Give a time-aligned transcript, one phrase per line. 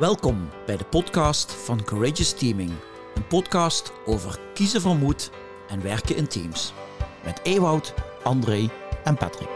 [0.00, 2.70] Welkom bij de podcast van Courageous Teaming.
[3.14, 5.30] Een podcast over kiezen van moed
[5.68, 6.72] en werken in teams.
[7.24, 8.70] Met Ewoud, André
[9.04, 9.48] en Patrick.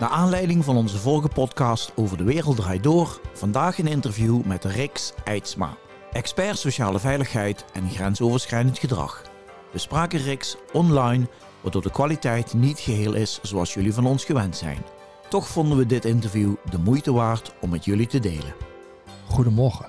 [0.00, 4.64] Naar aanleiding van onze vorige podcast over de wereld draait door, vandaag een interview met
[4.64, 5.76] Rix Eidsma,
[6.12, 9.22] expert sociale veiligheid en grensoverschrijdend gedrag.
[9.70, 11.28] We spraken Rix online,
[11.60, 14.84] waardoor de kwaliteit niet geheel is zoals jullie van ons gewend zijn.
[15.28, 18.71] Toch vonden we dit interview de moeite waard om met jullie te delen.
[19.32, 19.86] Goedemorgen.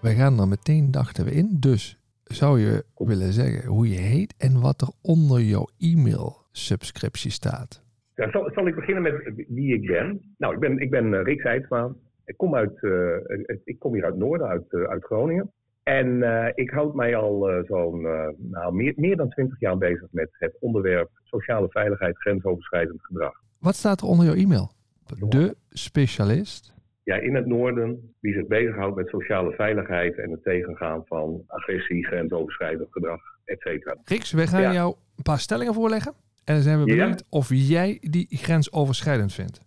[0.00, 1.56] Wij gaan er meteen, dachten we in.
[1.60, 7.82] Dus zou je willen zeggen hoe je heet en wat er onder jouw e-mail-subscriptie staat?
[8.14, 10.34] Ja, zal, zal ik beginnen met wie ik ben?
[10.38, 11.92] Nou, ik ben, ik ben uh, Rick Heidsma.
[12.24, 13.16] Ik kom, uit, uh,
[13.64, 15.52] ik kom hier uit Noorden, uit, uh, uit Groningen.
[15.82, 16.22] En
[16.54, 18.00] ik houd mij al zo'n
[18.36, 23.32] nou, meer, meer dan twintig jaar bezig met het onderwerp sociale veiligheid, grensoverschrijdend gedrag.
[23.58, 24.72] Wat staat er onder jouw e-mail?
[25.28, 26.76] De specialist?
[27.08, 32.06] Ja, in het noorden die zich bezighoudt met sociale veiligheid en het tegengaan van agressie,
[32.06, 33.96] grensoverschrijdend gedrag, et cetera.
[34.04, 34.72] Riks, wij gaan ja.
[34.72, 36.12] jou een paar stellingen voorleggen.
[36.44, 37.26] En dan zijn we benieuwd ja.
[37.28, 39.60] of jij die grensoverschrijdend vindt.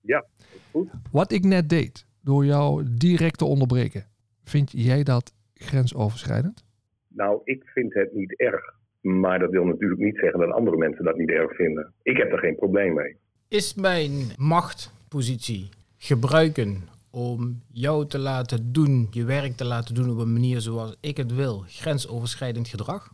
[0.00, 0.24] Ja,
[0.70, 0.90] goed.
[1.12, 4.04] Wat ik net deed, door jou direct te onderbreken,
[4.44, 6.64] vind jij dat grensoverschrijdend?
[7.08, 8.76] Nou, ik vind het niet erg.
[9.00, 11.92] Maar dat wil natuurlijk niet zeggen dat andere mensen dat niet erg vinden.
[12.02, 13.16] Ik heb er geen probleem mee.
[13.48, 15.68] Is mijn machtpositie
[15.98, 20.96] gebruiken om jou te laten doen, je werk te laten doen op een manier zoals
[21.00, 23.10] ik het wil, grensoverschrijdend gedrag?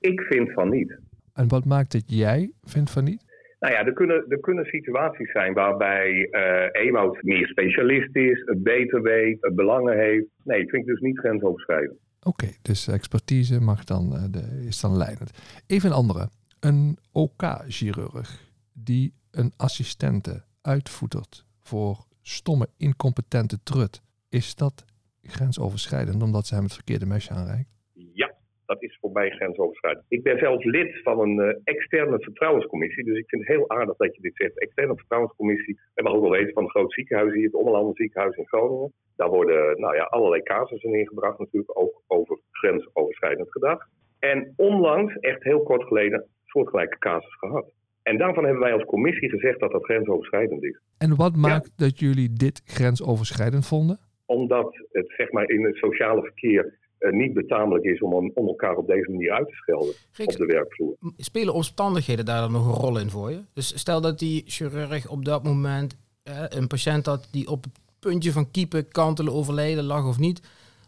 [0.00, 0.98] Ik vind van niet.
[1.34, 3.24] En wat maakt het jij vindt van niet?
[3.60, 8.62] Nou ja, er kunnen, er kunnen situaties zijn waarbij uh, Ewout meer specialist is, het
[8.62, 10.26] beter weet, het belangen heeft.
[10.42, 11.98] Nee, ik vind dus niet grensoverschrijdend.
[12.22, 15.30] Oké, okay, dus expertise mag dan, uh, de, is dan leidend.
[15.66, 16.28] Even een andere.
[16.60, 24.02] Een OK-chirurg die een assistente uitvoetert voor stomme, incompetente trut.
[24.28, 24.84] Is dat
[25.22, 27.70] grensoverschrijdend omdat ze hem het verkeerde mesje aanreikt?
[27.92, 28.34] Ja,
[28.66, 30.04] dat is voor mij grensoverschrijdend.
[30.08, 33.04] Ik ben zelfs lid van een uh, externe vertrouwenscommissie.
[33.04, 34.58] Dus ik vind het heel aardig dat je dit zegt.
[34.58, 35.80] Externe vertrouwenscommissie.
[35.94, 38.92] En mag ook wel weten van een groot ziekenhuis hier, het Ommelanden ziekenhuis in Groningen.
[39.16, 43.78] Daar worden nou ja, allerlei casussen ingebracht natuurlijk, ook over grensoverschrijdend gedrag.
[44.18, 47.72] En onlangs, echt heel kort geleden, soortgelijke casus gehad.
[48.10, 50.80] En daarvan hebben wij als commissie gezegd dat dat grensoverschrijdend is.
[50.98, 51.84] En wat maakt ja.
[51.86, 53.98] dat jullie dit grensoverschrijdend vonden?
[54.26, 58.76] Omdat het zeg maar, in het sociale verkeer uh, niet betamelijk is om, om elkaar
[58.76, 60.96] op deze manier uit te schelden op de werkvloer.
[61.16, 63.40] Spelen omstandigheden daar dan nog een rol in voor je?
[63.54, 67.80] Dus stel dat die chirurg op dat moment uh, een patiënt had die op het
[67.98, 70.40] puntje van kiepen, kantelen, overleden lag of niet,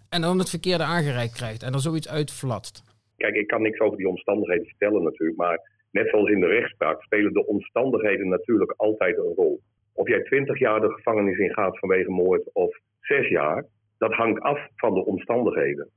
[0.09, 2.83] en dan het verkeerde aangereikt krijgt en er zoiets uitflatst.
[3.17, 7.03] Kijk, ik kan niks over die omstandigheden vertellen natuurlijk, maar Net zoals in de rechtspraak
[7.03, 9.61] spelen de omstandigheden natuurlijk altijd een rol.
[9.95, 13.65] Of jij twintig jaar de gevangenis in gaat vanwege moord of zes jaar,
[13.99, 15.89] dat hangt af van de omstandigheden.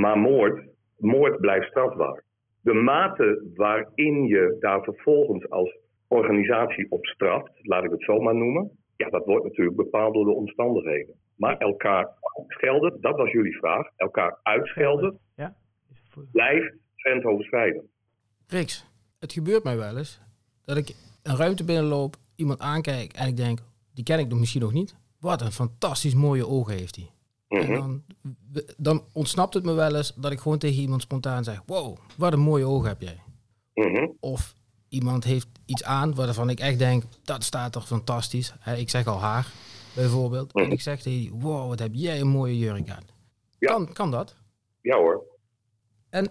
[0.00, 0.64] Maar moord,
[0.96, 2.24] moord blijft strafbaar.
[2.62, 5.78] De mate waarin je daar vervolgens als
[6.08, 10.24] organisatie op straft, laat ik het zo maar noemen, ja, dat wordt natuurlijk bepaald door
[10.24, 11.14] de omstandigheden.
[11.36, 12.08] Maar elkaar
[12.48, 15.54] schelden, dat was jullie vraag, elkaar uitschelden, ja.
[16.32, 17.90] blijft grensoverschrijdend.
[18.46, 18.91] Riks,
[19.22, 20.18] het gebeurt mij wel eens
[20.64, 23.62] dat ik een ruimte binnenloop, iemand aankijk en ik denk,
[23.94, 24.94] die ken ik nog misschien nog niet.
[25.20, 27.10] Wat een fantastisch mooie ogen heeft hij.
[27.48, 27.72] Mhm.
[27.72, 28.02] dan,
[28.76, 32.32] dan ontsnapt het me wel eens dat ik gewoon tegen iemand spontaan zeg, wow, wat
[32.32, 33.22] een mooie ogen heb jij.
[33.74, 34.08] Mhm.
[34.20, 34.54] Of
[34.88, 38.54] iemand heeft iets aan waarvan ik echt denk, dat staat er fantastisch.
[38.76, 39.52] Ik zeg al haar,
[39.94, 40.52] bijvoorbeeld.
[40.52, 43.04] En ik zeg tegen die, wow, wat heb jij een mooie jurk aan.
[43.58, 43.72] Ja.
[43.72, 44.36] Kan, kan dat?
[44.80, 45.22] Ja hoor.
[46.10, 46.28] En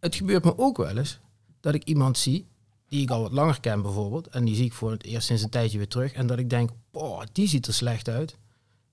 [0.00, 1.20] het gebeurt me ook wel eens
[1.60, 2.46] dat ik iemand zie
[2.88, 4.26] die ik al wat langer ken bijvoorbeeld.
[4.26, 6.12] En die zie ik voor het eerst sinds een tijdje weer terug.
[6.12, 8.36] En dat ik denk, boah, die ziet er slecht uit.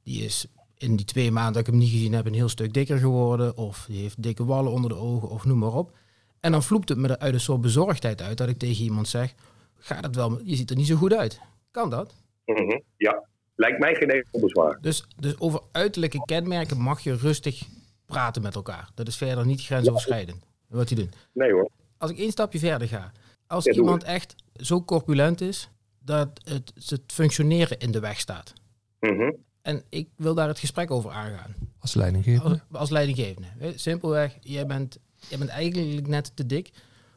[0.03, 0.47] Die is
[0.77, 3.57] in die twee maanden dat ik hem niet gezien heb een heel stuk dikker geworden.
[3.57, 5.97] Of die heeft dikke wallen onder de ogen of noem maar op.
[6.39, 9.33] En dan vloept het me uit een soort bezorgdheid uit dat ik tegen iemand zeg,
[9.77, 11.39] gaat het wel, je ziet er niet zo goed uit.
[11.71, 12.13] Kan dat?
[12.45, 12.79] Mhm.
[12.97, 13.23] Ja,
[13.55, 14.77] lijkt mij geen enkel bezwaar.
[14.81, 17.61] Dus, dus over uiterlijke kenmerken mag je rustig
[18.05, 18.89] praten met elkaar.
[18.95, 20.45] Dat is verder niet grensoverschrijdend.
[20.67, 21.11] Wat die doen.
[21.33, 21.69] Nee hoor.
[21.97, 23.11] Als ik één stapje verder ga.
[23.47, 28.53] Als Ja, iemand echt zo corpulent is dat het, het functioneren in de weg staat.
[28.99, 29.31] Mhm.
[29.61, 31.55] En ik wil daar het gesprek over aangaan.
[31.79, 32.61] Als leidinggevende?
[32.69, 33.47] Als, als leidinggevende.
[33.75, 34.97] Simpelweg, jij bent,
[35.29, 36.71] jij bent eigenlijk net te dik.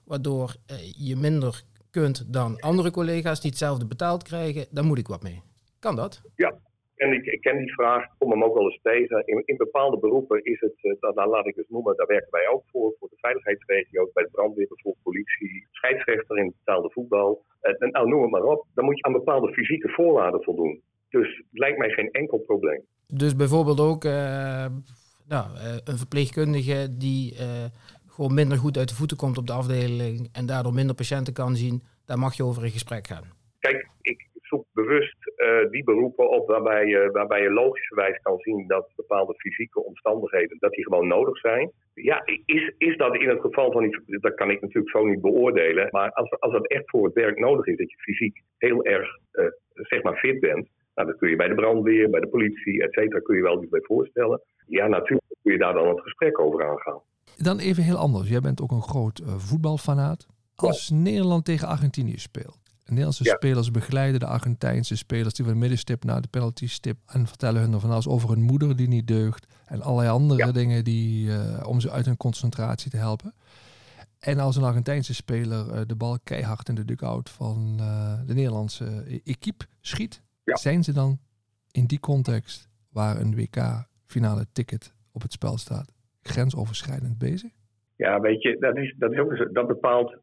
[0.04, 4.66] Waardoor eh, je minder kunt dan andere collega's die hetzelfde betaald krijgen.
[4.70, 5.42] Daar moet ik wat mee.
[5.78, 6.20] Kan dat?
[6.36, 6.54] Ja,
[7.02, 9.26] en ik, ik ken die vraag, ik kom hem ook wel eens tegen.
[9.26, 12.30] In, in bepaalde beroepen is het, eh, dat, nou, laat ik het noemen, daar werken
[12.30, 12.94] wij ook voor.
[12.98, 17.44] Voor de veiligheidsregio's, bij de brandweer, bijvoorbeeld politie, scheidsrechter in het betaalde voetbal.
[17.60, 18.66] Eh, en, nou, noem het maar op.
[18.74, 20.82] Dan moet je aan bepaalde fysieke voorwaarden voldoen.
[21.08, 22.84] Dus het lijkt mij geen enkel probleem.
[23.06, 24.66] Dus bijvoorbeeld ook uh,
[25.28, 25.46] nou,
[25.84, 27.34] een verpleegkundige die
[28.06, 31.56] gewoon minder goed uit de voeten komt op de afdeling en daardoor minder patiënten kan
[31.56, 33.24] zien, daar mag je over in gesprek gaan.
[33.58, 35.16] Kijk, ik zoek bewust
[35.70, 40.72] die beroepen op waarbij je, waarbij je logischerwijs kan zien dat bepaalde fysieke omstandigheden dat
[40.72, 41.70] die gewoon nodig zijn.
[41.94, 45.20] Ja, is, is dat in het geval van die, dat kan ik natuurlijk zo niet
[45.20, 48.84] beoordelen, maar als, als dat echt voor het werk nodig is, dat je fysiek heel
[48.84, 49.08] erg
[49.72, 52.92] zeg maar fit bent, nou, dat kun je bij de brandweer, bij de politie, et
[52.92, 54.40] cetera, kun je wel iets bij voorstellen.
[54.66, 57.00] Ja, natuurlijk kun je daar dan het gesprek over aangaan.
[57.36, 58.28] Dan even heel anders.
[58.28, 60.26] Jij bent ook een groot uh, voetbalfanaat.
[60.56, 62.69] Als Nederland tegen Argentinië speelt.
[62.90, 67.26] Nederlandse spelers begeleiden de Argentijnse spelers die van de middenstip naar de penalty stip en
[67.26, 70.84] vertellen hun er van alles over hun moeder die niet deugt en allerlei andere dingen
[70.84, 73.34] die, uh, om ze uit hun concentratie te helpen.
[74.18, 77.76] En als een Argentijnse speler uh, de bal keihard in de dugout van
[78.26, 81.18] de Nederlandse equipe schiet, zijn ze dan
[81.70, 87.50] in die context waar een WK-finale ticket op het spel staat, grensoverschrijdend bezig?
[87.96, 89.12] Ja, weet je, dat, is, dat,
[89.52, 90.16] dat bepaalt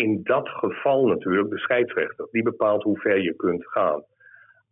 [0.00, 2.28] in dat geval natuurlijk de scheidsrechter.
[2.30, 4.02] Die bepaalt hoe ver je kunt gaan.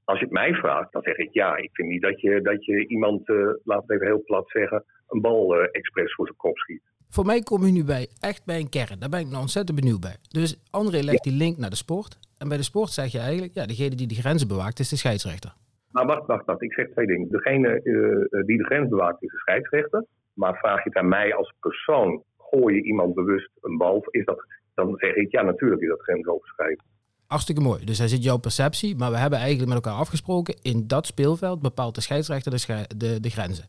[0.05, 1.57] Als je het mij vraagt, dan zeg ik ja.
[1.57, 4.85] Ik vind niet dat je, dat je iemand, uh, laat het even heel plat zeggen,
[5.09, 6.83] een bal uh, expres voor zijn kop schiet.
[7.09, 8.99] Voor mij kom je nu bij, echt bij een kern.
[8.99, 10.17] Daar ben ik nou ontzettend benieuwd bij.
[10.29, 12.19] Dus André legt die link naar de sport.
[12.39, 14.97] En bij de sport zeg je eigenlijk, ja, degene die de grenzen bewaakt is de
[14.97, 15.53] scheidsrechter.
[15.93, 16.63] Nou, wacht, wacht, wacht.
[16.63, 17.29] Ik zeg twee dingen.
[17.31, 20.05] Degene uh, die de grens bewaakt is de scheidsrechter.
[20.35, 24.25] Maar vraag je het aan mij als persoon, gooi je iemand bewust een bal, is
[24.25, 24.45] dat,
[24.85, 26.83] dan zeg ik, ja, natuurlijk is dat grensoverschrijdend.
[27.27, 27.85] Hartstikke mooi.
[27.85, 31.61] Dus hij zit jouw perceptie, maar we hebben eigenlijk met elkaar afgesproken, in dat speelveld
[31.61, 33.65] bepaalt de scheidsrechter de, de, de grenzen.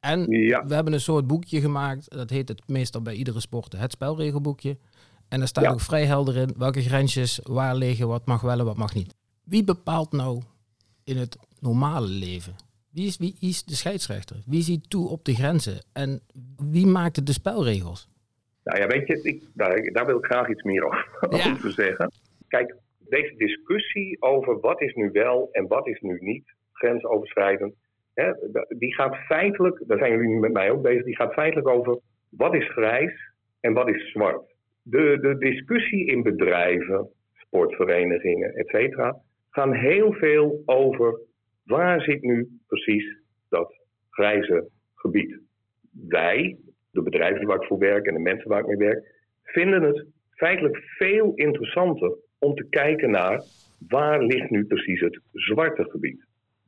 [0.00, 3.92] En we hebben een soort boekje gemaakt, dat heet het meestal bij iedere sport het
[3.92, 4.78] spelregelboekje.
[5.28, 8.64] En daar staat ook vrij helder in welke grensjes waar liggen, wat mag wel en
[8.64, 9.14] wat mag niet.
[9.44, 10.42] Wie bepaalt nou
[11.04, 12.54] in het normale leven?
[12.90, 14.36] Wie is, wie is de scheidsrechter?
[14.46, 15.84] Wie ziet toe op de grenzen?
[15.92, 16.20] En
[16.56, 18.08] wie maakt de spelregels?
[18.64, 21.08] Nou ja, weet je, ik, daar, daar, wil ik graag iets meer over,
[21.52, 22.10] over zeggen.
[22.48, 27.74] Kijk, deze discussie over wat is nu wel en wat is nu niet grensoverschrijdend,
[28.14, 28.32] hè,
[28.68, 31.98] die gaat feitelijk, daar zijn jullie met mij ook bezig, die gaat feitelijk over
[32.28, 34.54] wat is grijs en wat is zwart.
[34.82, 39.16] De, de discussie in bedrijven, sportverenigingen, et cetera,
[39.50, 41.20] gaan heel veel over
[41.64, 43.16] waar zit nu precies
[43.48, 43.74] dat
[44.10, 45.38] grijze gebied.
[46.08, 46.56] Wij,
[46.92, 50.06] de bedrijven waar ik voor werk en de mensen waar ik mee werk, vinden het
[50.30, 53.42] feitelijk veel interessanter om te kijken naar
[53.88, 56.24] waar ligt nu precies het zwarte gebied.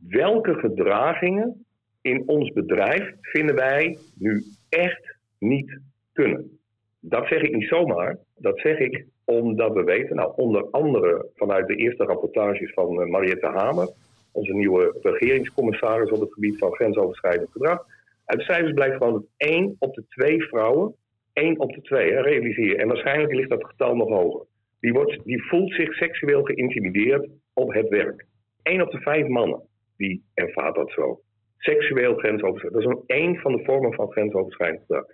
[0.08, 1.64] Welke gedragingen
[2.00, 5.78] in ons bedrijf vinden wij nu echt niet
[6.12, 6.58] kunnen?
[7.00, 8.18] Dat zeg ik niet zomaar.
[8.36, 13.06] Dat zeg ik omdat we weten, nou, onder andere vanuit de eerste rapportages van uh,
[13.06, 13.88] Mariette Hamer,
[14.32, 17.86] onze nieuwe regeringscommissaris op het gebied van grensoverschrijdend gedrag.
[18.24, 20.94] Uit cijfers blijkt gewoon dat één op de twee vrouwen,
[21.32, 24.46] één op de twee, hè, realiseer En waarschijnlijk ligt dat getal nog hoger.
[24.80, 28.26] Die, wordt, die voelt zich seksueel geïntimideerd op het werk.
[28.62, 29.62] Eén op de vijf mannen,
[29.96, 31.20] die ervaart dat zo.
[31.58, 32.82] Seksueel grensoverschrijdend.
[32.82, 35.04] Dat is een één van de vormen van grensoverschrijdend gedrag.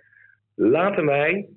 [0.55, 1.49] Laten wij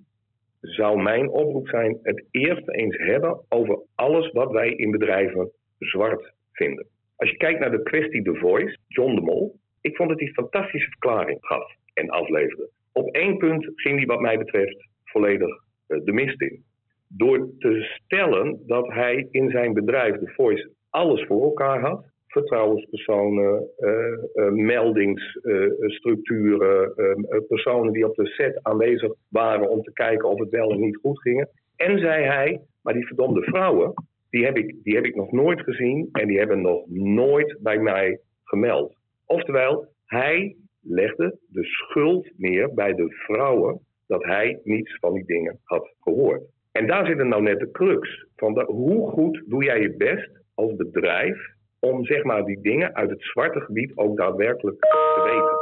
[0.60, 6.32] zou mijn oproep zijn het eerst eens hebben over alles wat wij in bedrijven zwart
[6.52, 6.86] vinden.
[7.16, 10.28] Als je kijkt naar de kwestie The Voice, John de Mol, ik vond dat hij
[10.28, 12.68] fantastische verklaring gaf en afleverde.
[12.92, 16.62] Op één punt ging hij wat mij betreft volledig eh, de mist in.
[17.08, 23.68] Door te stellen dat hij in zijn bedrijf The Voice alles voor elkaar had, vertrouwenspersonen,
[23.78, 23.90] uh,
[24.34, 26.94] uh, meldingsstructuren,
[27.48, 30.96] personen die op de set aanwezig waren om te kijken of het wel of niet
[30.96, 31.46] goed ging.
[31.76, 33.94] En zei hij, maar die verdomde vrouwen,
[34.30, 37.78] die heb, ik, die heb ik nog nooit gezien en die hebben nog nooit bij
[37.78, 38.94] mij gemeld.
[39.26, 45.60] Oftewel, hij legde de schuld neer bij de vrouwen dat hij niets van die dingen
[45.62, 46.42] had gehoord.
[46.72, 50.76] En daar zit nou net de crux van hoe goed doe jij je best als
[50.76, 55.58] bedrijf om zeg maar die dingen uit het zwarte gebied ook daadwerkelijk te weten.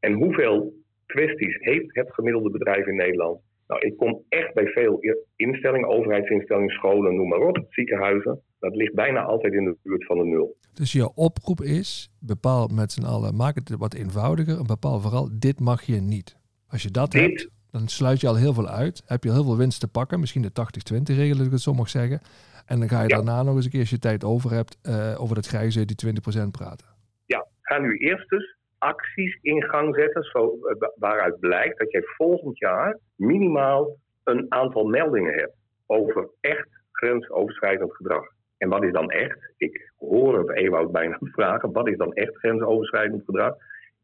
[0.00, 0.72] En hoeveel
[1.06, 3.40] kwesties heeft het gemiddelde bedrijf in Nederland?
[3.66, 5.00] Nou, ik kom echt bij veel
[5.36, 8.42] instellingen, overheidsinstellingen, scholen, noem maar op, ziekenhuizen.
[8.62, 10.56] Dat ligt bijna altijd in de buurt van de nul.
[10.72, 15.28] Dus je oproep is, bepaal met z'n allen, maak het wat eenvoudiger en bepaal vooral,
[15.32, 16.36] dit mag je niet.
[16.68, 19.02] Als je dat hebt, dan sluit je al heel veel uit.
[19.06, 21.72] Heb je heel veel winst te pakken, misschien de 80-20 regel, als ik het zo
[21.72, 22.20] mag zeggen.
[22.66, 25.20] En dan ga je daarna nog eens een keer, als je tijd over hebt, uh,
[25.22, 26.86] over dat grijze, die 20% praten.
[27.26, 32.02] Ja, ga nu eerst dus acties in gang zetten, zo, uh, waaruit blijkt dat jij
[32.02, 38.24] volgend jaar minimaal een aantal meldingen hebt over echt grensoverschrijdend gedrag.
[38.62, 39.38] En wat is dan echt?
[39.56, 41.72] Ik hoor het Ewout bijna vragen.
[41.72, 43.54] Wat is dan echt grensoverschrijdend gedrag?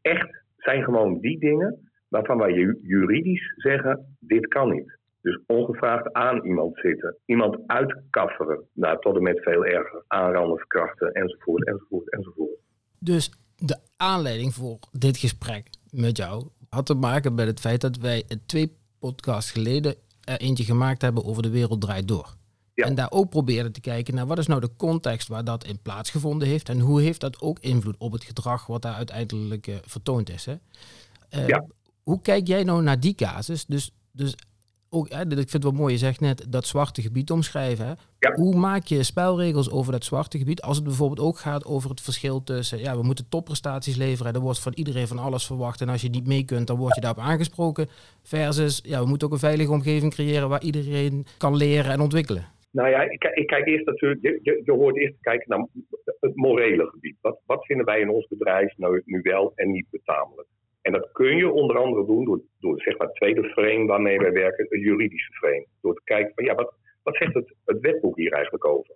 [0.01, 2.51] Echt zijn gewoon die dingen waarvan wij
[2.81, 4.97] juridisch zeggen: dit kan niet.
[5.21, 11.11] Dus ongevraagd aan iemand zitten, iemand uitkafferen, nou, tot en met veel erger, aanranden, verkrachten,
[11.11, 12.59] enzovoort, enzovoort, enzovoort.
[12.99, 17.97] Dus de aanleiding voor dit gesprek met jou had te maken met het feit dat
[17.97, 22.37] wij twee podcasts geleden er eentje gemaakt hebben over de wereld draait door.
[22.85, 25.79] En daar ook probeerden te kijken naar wat is nou de context waar dat in
[25.81, 29.75] plaatsgevonden heeft en hoe heeft dat ook invloed op het gedrag wat daar uiteindelijk uh,
[29.81, 30.45] vertoond is.
[30.45, 30.55] Hè?
[31.47, 31.57] Uh,
[32.03, 33.65] Hoe kijk jij nou naar die casus?
[33.65, 34.35] Dus, dus
[34.89, 37.87] ook, hè, ik vind het wel mooi, je zegt net dat zwarte gebied omschrijven.
[37.87, 37.93] Hè?
[38.33, 40.61] Hoe maak je spelregels over dat zwarte gebied?
[40.61, 44.33] Als het bijvoorbeeld ook gaat over het verschil tussen, ja, we moeten topprestaties leveren.
[44.33, 45.81] Er wordt van iedereen van alles verwacht.
[45.81, 47.89] En als je niet mee kunt, dan word je daarop aangesproken.
[48.23, 52.45] Versus, ja, we moeten ook een veilige omgeving creëren waar iedereen kan leren en ontwikkelen.
[52.71, 55.67] Nou ja, ik, ik kijk eerst natuurlijk, je, hoort eerst kijken naar
[56.19, 57.17] het morele gebied.
[57.21, 60.47] Wat, wat vinden wij in ons bedrijf nou nu wel en niet betamelijk?
[60.81, 64.17] En dat kun je onder andere doen door, door zeg maar, het tweede frame waarmee
[64.17, 65.65] wij werken, het juridische frame.
[65.81, 66.73] Door te kijken van ja, wat,
[67.03, 68.95] wat zegt het, het wetboek hier eigenlijk over?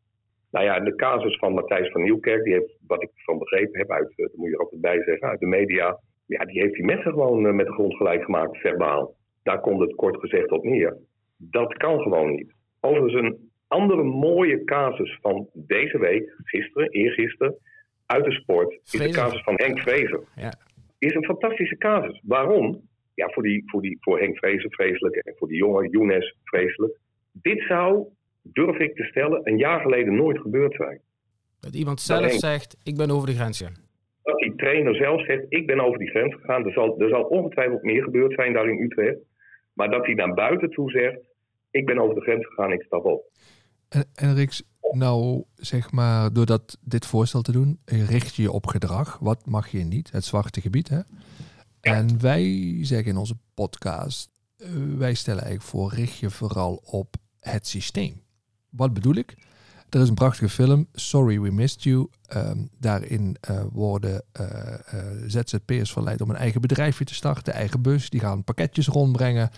[0.52, 3.92] Nou ja, de casus van Matthijs van Nieuwkerk, die heeft, wat ik van begrepen heb,
[3.92, 6.86] uit, eh, moet je er altijd bij zeggen, uit de media, ja, die heeft die
[6.86, 9.16] mensen gewoon eh, met de grond gelijk gemaakt, verbaal.
[9.44, 10.98] Daar komt het kort gezegd op neer.
[11.38, 12.54] Dat kan gewoon niet.
[12.80, 17.56] Overigens een andere mooie casus van deze week, gisteren, eergisteren,
[18.06, 20.24] uit de sport, is de casus van Henk Vrezer.
[20.36, 20.54] Ja
[21.06, 22.22] is een fantastische casus.
[22.24, 22.82] Waarom?
[23.14, 26.98] Ja, voor, die, voor, die, voor Henk Vrezen vreselijk en voor die jongen Younes vreselijk.
[27.32, 28.06] Dit zou,
[28.42, 31.02] durf ik te stellen, een jaar geleden nooit gebeurd zijn.
[31.60, 33.82] Dat iemand zelf zegt, ik ben over de grens gegaan.
[34.24, 36.66] Dat die trainer zelf zegt, ik ben over die grens gegaan.
[36.66, 39.18] Er zal, er zal ongetwijfeld meer gebeurd zijn daar in Utrecht.
[39.74, 41.20] Maar dat hij naar buiten toe zegt,
[41.72, 43.24] ik ben over de grens gegaan, ik stap op.
[43.94, 48.52] En, en Riks, nou, zeg maar, door dat, dit voorstel te doen, richt je je
[48.52, 49.18] op gedrag.
[49.22, 50.12] Wat mag je niet?
[50.12, 51.00] Het zwarte gebied, hè?
[51.82, 57.16] En wij zeggen in onze podcast, uh, wij stellen eigenlijk voor, richt je vooral op
[57.40, 58.22] het systeem.
[58.70, 59.36] Wat bedoel ik?
[59.90, 62.08] Er is een prachtige film, Sorry We Missed You.
[62.36, 64.48] Um, daarin uh, worden uh,
[65.28, 68.10] ZZP'ers verleid om een eigen bedrijfje te starten, eigen bus.
[68.10, 69.50] Die gaan pakketjes rondbrengen.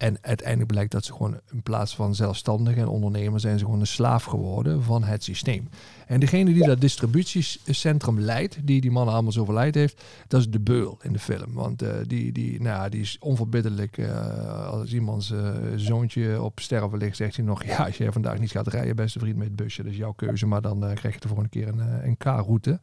[0.00, 3.80] En uiteindelijk blijkt dat ze gewoon in plaats van zelfstandig en ondernemer zijn ze gewoon
[3.80, 5.68] een slaaf geworden van het systeem.
[6.06, 10.50] En degene die dat distributiecentrum leidt, die die man allemaal zo verleid heeft, dat is
[10.50, 11.52] de beul in de film.
[11.52, 13.96] Want uh, die, die, nou, die is onverbiddelijk.
[13.96, 18.38] Uh, als iemands uh, zoontje op sterven ligt, zegt hij nog, ja, als jij vandaag
[18.38, 20.46] niet gaat rijden, beste vriend, met het busje, dat is jouw keuze.
[20.46, 22.80] Maar dan krijg je de volgende keer een, een K-route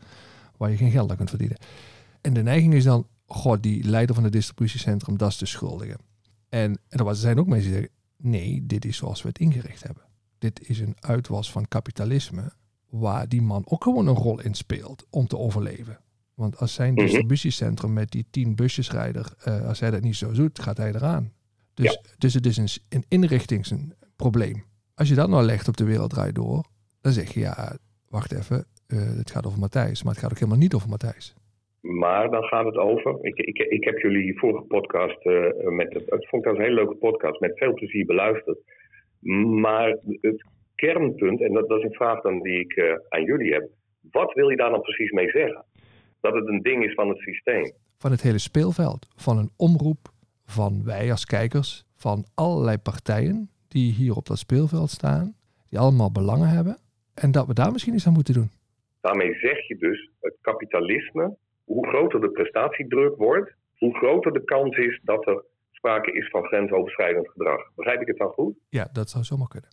[0.58, 1.58] waar je geen geld aan kunt verdienen.
[2.22, 5.98] En de neiging is dan, god, die leider van het distributiecentrum, dat is de schuldige.
[6.50, 9.84] En, en er zijn ook mensen die zeggen, nee, dit is zoals we het ingericht
[9.84, 10.04] hebben.
[10.38, 12.54] Dit is een uitwas van kapitalisme
[12.90, 16.00] waar die man ook gewoon een rol in speelt om te overleven.
[16.34, 17.04] Want als zijn mhm.
[17.04, 21.32] distributiecentrum met die tien busjesrijder, uh, als hij dat niet zo doet, gaat hij eraan.
[21.74, 24.64] Dus, dus het is een, een inrichtingsprobleem.
[24.94, 26.66] Als je dat nou legt op de wereld draait door,
[27.02, 27.78] dan zeg je ja,
[28.10, 31.34] wacht even, uh, het gaat over Matthijs, maar het gaat ook helemaal niet over Matthijs.
[31.88, 33.18] Maar dan gaat het over.
[33.22, 35.26] Ik, ik, ik heb jullie vorige podcast.
[35.26, 37.40] Uh, met het, vond ik een hele leuke podcast.
[37.40, 38.60] Met veel plezier beluisterd.
[39.62, 43.54] Maar het kernpunt, en dat, dat is een vraag dan die ik uh, aan jullie
[43.54, 43.70] heb.
[44.12, 45.66] Wat wil je daar dan precies mee zeggen?
[46.22, 47.72] Dat het een ding is van het systeem.
[47.98, 49.08] Van het hele speelveld.
[49.16, 50.08] Van een omroep.
[50.46, 51.86] Van wij als kijkers.
[51.96, 55.36] Van allerlei partijen die hier op dat speelveld staan.
[55.70, 56.78] Die allemaal belangen hebben.
[57.14, 58.50] En dat we daar misschien iets aan moeten doen.
[59.02, 61.38] Daarmee zeg je dus het kapitalisme
[61.68, 66.44] hoe groter de prestatiedruk wordt, hoe groter de kans is dat er sprake is van
[66.44, 67.62] grensoverschrijdend gedrag.
[67.76, 68.56] Begrijp ik het dan goed?
[68.70, 69.70] Ja, dat zou zomaar kunnen.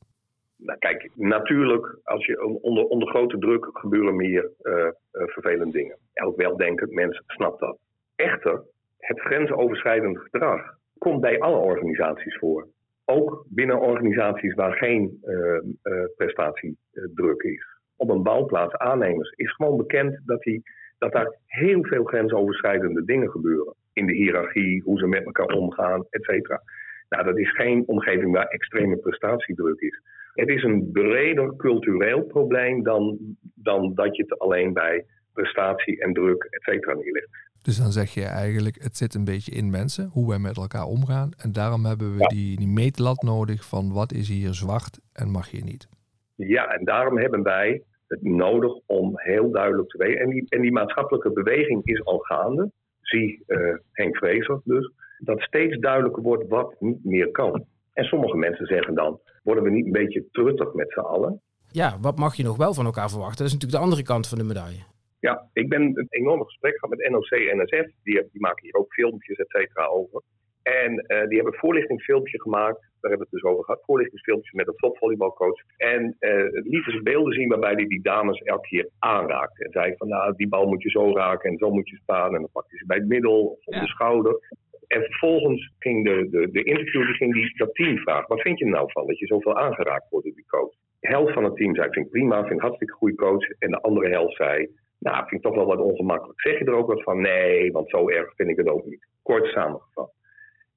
[0.57, 5.97] Nou, kijk, natuurlijk, als je onder, onder grote druk gebeuren meer uh, vervelende dingen.
[6.13, 7.79] Elk weldenkend mens snapt dat.
[8.17, 8.63] Echter,
[8.99, 10.61] het grensoverschrijdend gedrag
[10.99, 12.69] komt bij alle organisaties voor.
[13.05, 17.65] Ook binnen organisaties waar geen uh, prestatiedruk is.
[17.97, 20.63] Op een bouwplaats aannemers is gewoon bekend dat die
[21.04, 23.75] dat daar heel veel grensoverschrijdende dingen gebeuren.
[23.92, 26.62] In de hiërarchie, hoe ze met elkaar omgaan, et cetera.
[27.08, 30.00] Nou, dat is geen omgeving waar extreme prestatiedruk is.
[30.34, 33.18] Het is een breder cultureel probleem dan,
[33.54, 37.28] dan dat je het alleen bij prestatie en druk, et cetera, neerlegt.
[37.62, 40.84] Dus dan zeg je eigenlijk, het zit een beetje in mensen, hoe wij met elkaar
[40.84, 41.30] omgaan.
[41.37, 45.49] En daarom hebben we die, die meetlat nodig van wat is hier zwart en mag
[45.49, 45.88] je niet.
[46.34, 47.82] Ja, en daarom hebben wij
[48.20, 50.20] nodig om heel duidelijk te weten.
[50.20, 52.70] En die, en die maatschappelijke beweging is al gaande.
[53.00, 54.92] Zie uh, Henk Vrezer dus.
[55.18, 57.64] Dat steeds duidelijker wordt wat niet meer kan.
[57.92, 61.42] En sommige mensen zeggen dan: worden we niet een beetje truttig met z'n allen?
[61.80, 63.38] ja, wat mag je nog wel van elkaar verwachten?
[63.38, 64.82] Dat is natuurlijk de andere kant van de medaille.
[65.20, 67.88] Ja, ik ben een enorme gesprek gehad met NOC en NSF.
[68.02, 70.23] Die, die maken hier ook filmpjes, et cetera, over.
[70.62, 72.80] En uh, die hebben een voorlichtingsfilmpje gemaakt.
[73.04, 73.84] Daar hebben we het dus over gehad.
[73.84, 75.61] Voorlichtingsfilmpje met een topvolleybalcoach.
[75.76, 79.64] En uh, lieten ze beelden zien waarbij hij die dames elke keer aanraakte.
[79.64, 82.34] En zei van nou, die bal moet je zo raken en zo moet je staan.
[82.34, 83.80] En dan pakte ze bij het middel of op ja.
[83.80, 84.40] de schouder.
[84.87, 88.28] En vervolgens ging de, de, de interview die ging die, dat team vragen.
[88.28, 90.75] Wat vind je er nou van dat je zoveel aangeraakt wordt door die coach?
[91.00, 93.49] De helft van het team zei, vind ik prima, vind ik hartstikke goede coach.
[93.58, 94.68] En de andere helft zei,
[94.99, 96.40] nou, vind ik toch wel wat ongemakkelijk.
[96.40, 97.20] Zeg je er ook wat van?
[97.20, 99.06] Nee, want zo erg vind ik het ook niet.
[99.23, 100.12] Kort samengevat.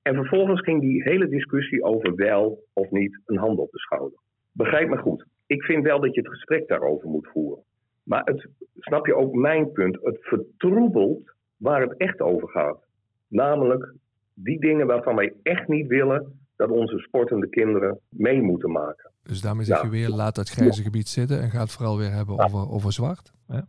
[0.08, 4.20] En vervolgens ging die hele discussie over wel of niet een hand op de schouder.
[4.52, 5.26] Begrijp me goed.
[5.46, 7.64] Ik vind wel dat je het gesprek daarover moet voeren.
[8.04, 9.98] Maar het, snap je ook mijn punt?
[10.02, 12.86] Het vertroebelt waar het echt over gaat.
[13.28, 13.94] Namelijk
[14.34, 19.12] die dingen waarvan wij echt niet willen dat onze sportende kinderen mee moeten maken.
[19.24, 22.12] Dus daarmee zeg je weer, laat dat grijze gebied zitten en ga het vooral weer
[22.12, 23.32] hebben over, over zwart.
[23.48, 23.68] Ja,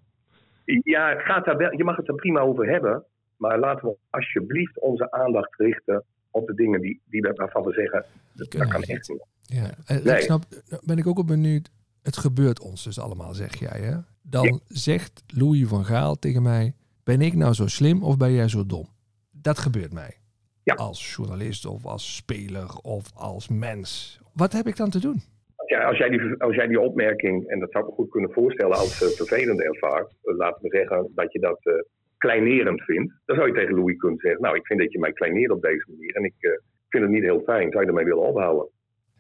[0.83, 3.05] ja het gaat daar wel, je mag het er prima over hebben.
[3.37, 6.05] Maar laten we alsjeblieft onze aandacht richten
[6.39, 9.27] op de dingen die, die we, waarvan we zeggen, dat, dat kan echt niet.
[9.43, 10.15] Ja, en nee.
[10.15, 10.43] ik snap,
[10.85, 11.71] ben ik ook op benieuwd.
[12.03, 13.81] Het gebeurt ons dus allemaal, zeg jij.
[13.81, 13.95] Hè?
[14.23, 14.59] Dan ja.
[14.67, 18.67] zegt Louis van Gaal tegen mij: Ben ik nou zo slim of ben jij zo
[18.67, 18.89] dom?
[19.31, 20.17] Dat gebeurt mij.
[20.63, 20.75] Ja.
[20.75, 24.21] Als journalist of als speler of als mens.
[24.33, 25.23] Wat heb ik dan te doen?
[25.67, 28.33] Ja, als, jij die, als jij die opmerking, en dat zou ik me goed kunnen
[28.33, 31.75] voorstellen als uh, vervelend ervaart, uh, laten we zeggen dat je dat uh,
[32.19, 35.13] kleinerend vindt, dan zou je tegen Louis kunnen zeggen: Nou, ik vind dat je mij
[35.13, 37.71] kleineert op deze manier en ik vind het niet heel fijn.
[37.71, 38.69] Zou je ermee willen ophouden?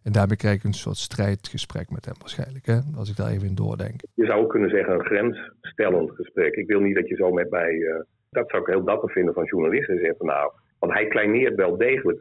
[0.02, 2.78] En daarbij krijg ik een soort strijdgesprek met hem waarschijnlijk, hè?
[2.96, 4.00] als ik daar even in doordenk.
[4.14, 6.54] Je zou ook kunnen zeggen een grensstellend gesprek.
[6.54, 8.04] Ik wil niet dat je zo met mij...
[8.30, 9.98] dat zou ik heel dapper vinden van journalisten.
[9.98, 12.20] Zeggen van nou, want hij kleineert wel degelijk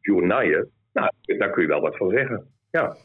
[0.00, 0.70] journaaien.
[0.92, 2.46] Nou, daar kun je wel wat van zeggen.
[2.70, 2.96] Ja.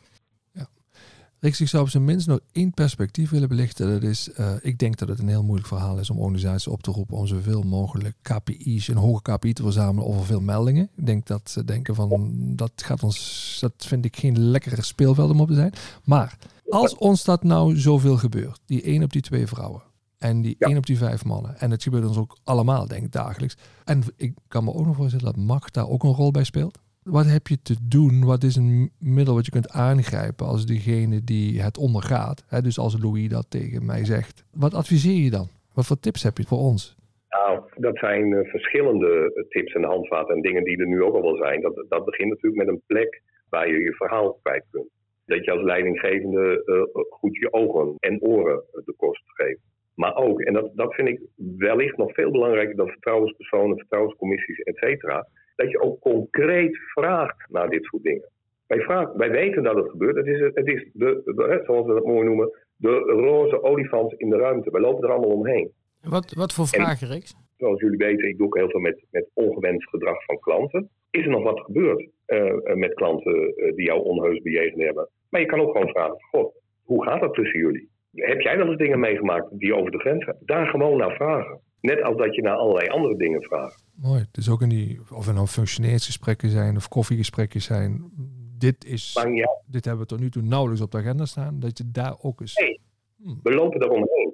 [1.44, 3.92] Rick, ik zou op zijn minst nog één perspectief willen belichten.
[3.92, 6.84] Dat is, uh, ik denk dat het een heel moeilijk verhaal is om organisaties op
[6.84, 10.90] te roepen om zoveel mogelijk KPI's, een hoge KPI te verzamelen over veel meldingen.
[10.96, 15.32] Ik denk dat ze denken van, dat gaat ons, dat vind ik geen lekkere speelveld
[15.32, 15.74] om op te zijn.
[16.04, 16.38] Maar
[16.70, 19.82] als ons dat nou zoveel gebeurt, die één op die twee vrouwen,
[20.17, 20.67] en die ja.
[20.67, 21.60] één op die vijf mannen.
[21.60, 23.58] En het gebeurt ons ook allemaal, denk ik, dagelijks.
[23.84, 26.80] En ik kan me ook nog voorstellen dat macht daar ook een rol bij speelt.
[27.04, 28.26] Wat heb je te doen?
[28.26, 32.46] Wat is een middel wat je kunt aangrijpen als degene die het ondergaat?
[32.48, 34.46] Hè, dus als Louis dat tegen mij zegt.
[34.52, 35.48] Wat adviseer je dan?
[35.74, 36.96] Wat voor tips heb je voor ons?
[37.30, 41.22] Nou, dat zijn uh, verschillende tips en handvaten en dingen die er nu ook al
[41.22, 41.62] wel zijn.
[41.62, 44.89] Dat, dat begint natuurlijk met een plek waar je je verhaal kwijt kunt.
[45.26, 49.62] Dat je als leidinggevende uh, goed je ogen en oren de kost geeft.
[49.96, 51.22] Maar ook, en dat, dat vind ik
[51.58, 55.28] wellicht nog veel belangrijker dan vertrouwenspersonen, vertrouwenscommissies, et cetera
[55.63, 58.30] dat je ook concreet vraagt naar dit soort dingen.
[58.67, 60.15] Wij, vragen, wij weten dat het gebeurt.
[60.15, 64.30] Het is, het is de, de, zoals we dat mooi noemen, de roze olifant in
[64.30, 64.71] de ruimte.
[64.71, 65.71] Wij lopen er allemaal omheen.
[66.02, 67.36] Wat, wat voor vragen, Rex?
[67.58, 70.89] Zoals jullie weten, ik doe ook heel veel met, met ongewenst gedrag van klanten.
[71.12, 75.10] Is er nog wat gebeurd uh, met klanten uh, die jou onheus bejegend hebben?
[75.30, 77.89] Maar je kan ook gewoon vragen, god, hoe gaat het tussen jullie?
[78.13, 80.38] Heb jij wel eens dingen meegemaakt die over de grens gaan?
[80.39, 81.60] Daar gewoon naar vragen.
[81.82, 83.84] Net als dat je naar allerlei andere dingen vraagt.
[84.02, 84.26] Mooi.
[84.32, 88.12] Dus ook in die, of er nou functioneringsgesprekken zijn of koffiegesprekken zijn.
[88.58, 89.49] Dit, is, ja.
[89.67, 91.60] dit hebben we tot nu toe nauwelijks op de agenda staan.
[91.60, 92.56] Dat je daar ook eens...
[92.56, 92.80] Nee,
[93.21, 93.39] hmm.
[93.43, 94.34] we lopen eromheen.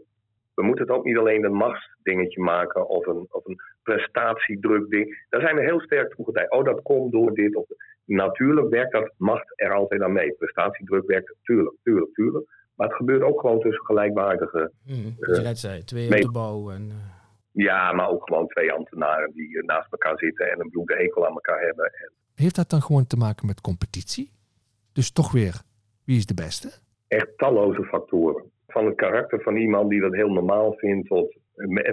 [0.54, 5.26] We moeten het ook niet alleen een machtsdingetje maken of een, of een prestatiedruk ding.
[5.30, 6.52] Daar zijn we heel sterk toegewijd.
[6.52, 7.56] Oh, dat komt door dit.
[7.56, 7.66] Of,
[8.06, 10.34] natuurlijk werkt dat macht er altijd aan mee.
[10.34, 12.46] Prestatiedruk werkt, tuurlijk, tuurlijk, tuurlijk.
[12.80, 14.72] Maar het gebeurt ook gewoon tussen gelijkwaardige...
[15.20, 16.82] Wat je net zei, twee op de bouw en...
[16.82, 16.96] Uh...
[17.52, 21.34] Ja, maar ook gewoon twee ambtenaren die naast elkaar zitten en een bloede ekel aan
[21.34, 21.86] elkaar hebben.
[21.86, 22.12] En...
[22.36, 24.32] Heeft dat dan gewoon te maken met competitie?
[24.94, 25.62] Dus toch weer,
[26.06, 26.70] wie is de beste?
[27.08, 28.44] Echt talloze factoren.
[28.68, 31.38] Van het karakter van iemand die dat heel normaal vindt, tot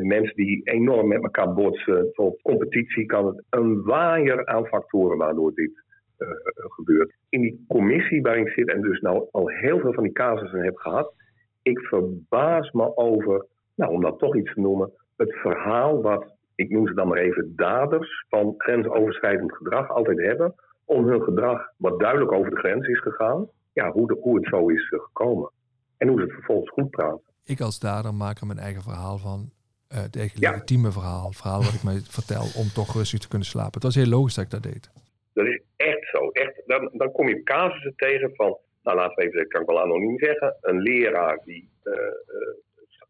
[0.01, 5.55] mensen die enorm met elkaar botsen, tot competitie kan het een waaier aan factoren waardoor
[5.55, 5.85] dit
[6.19, 7.15] uh, gebeurt.
[7.29, 10.65] In die commissie waar ik zit en dus nou al heel veel van die casussen
[10.65, 11.15] heb gehad,
[11.63, 16.71] ik verbaas me over, nou om dat toch iets te noemen, het verhaal wat, ik
[16.71, 20.55] noem ze dan maar even, daders van grensoverschrijdend gedrag altijd hebben.
[20.85, 24.47] Om hun gedrag, wat duidelijk over de grens is gegaan, ja, hoe, de, hoe het
[24.49, 25.51] zo is gekomen.
[25.97, 27.21] En hoe ze het vervolgens goed praten.
[27.45, 29.51] Ik als dader maak er mijn eigen verhaal van.
[29.93, 30.51] Uh, het eigen ja.
[30.51, 31.27] legitieme verhaal.
[31.27, 33.73] Het verhaal wat ik mij vertel om toch rustig te kunnen slapen.
[33.73, 34.91] Het was heel logisch dat ik dat deed.
[35.33, 36.31] Dat is echt zo.
[36.31, 39.69] Echt, dan, dan kom je casussen tegen van, nou laten we even zeggen, kan ik
[39.69, 40.57] wel anoniem zeggen.
[40.61, 42.55] Een leraar die uh, uh,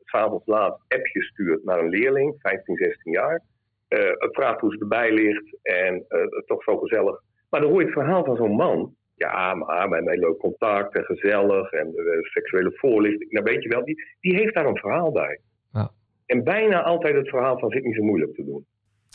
[0.04, 3.42] s'avonds laat appjes stuurt naar een leerling, 15, 16 jaar.
[3.88, 7.22] Uh, het vraagt hoe ze erbij ligt en uh, toch zo gezellig.
[7.50, 8.94] Maar dan hoor je het verhaal van zo'n man.
[9.14, 13.30] Ja, maar met een heel leuk contact en gezellig en uh, seksuele voorlichting.
[13.30, 15.40] Nou, weet je wel, die, die heeft daar een verhaal bij.
[15.72, 15.90] Ja.
[16.26, 18.66] En bijna altijd het verhaal van zit niet zo moeilijk te doen.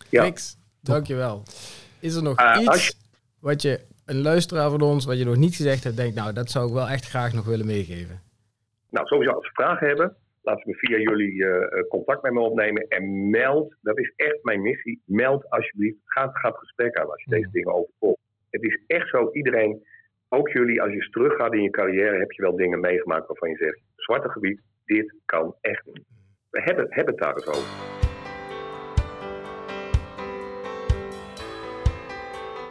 [0.09, 0.23] Ja.
[0.23, 0.57] Niks.
[0.81, 1.43] Dankjewel.
[1.99, 2.93] Is er nog iets je-
[3.39, 6.49] wat je, een luisteraar van ons, wat je nog niet gezegd hebt, denkt, nou, dat
[6.49, 8.21] zou ik wel echt graag nog willen meegeven.
[8.89, 12.39] Nou, sowieso als ze vragen hebben, laten ze via jullie eh, eh, contact met me
[12.39, 12.87] opnemen.
[12.87, 15.97] En meld, dat is echt mijn missie, meld alsjeblieft.
[16.05, 18.17] Ga, ga het gesprek aan als je deze dingen overkomt.
[18.49, 19.83] Het is echt zo, iedereen,
[20.29, 23.49] ook jullie, als je eens teruggaat in je carrière, heb je wel dingen meegemaakt waarvan
[23.49, 26.05] je zegt, zwarte gebied, dit kan echt niet.
[26.49, 28.00] We hebben, hebben het daar eens over.